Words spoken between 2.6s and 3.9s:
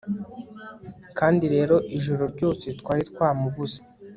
twari twamubuze